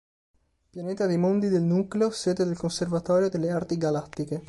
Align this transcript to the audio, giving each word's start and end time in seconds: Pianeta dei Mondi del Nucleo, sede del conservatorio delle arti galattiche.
Pianeta 0.71 1.05
dei 1.05 1.17
Mondi 1.17 1.47
del 1.49 1.61
Nucleo, 1.61 2.09
sede 2.09 2.43
del 2.43 2.57
conservatorio 2.57 3.29
delle 3.29 3.51
arti 3.51 3.77
galattiche. 3.77 4.39